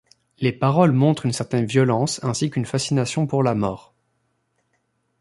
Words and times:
Les 0.39 0.51
paroles 0.51 0.93
montrent 0.93 1.27
une 1.27 1.31
certaine 1.31 1.67
violence 1.67 2.23
ainsi 2.23 2.49
qu'une 2.49 2.65
fascination 2.65 3.27
pour 3.27 3.43
la 3.43 3.53
mort. 3.53 3.93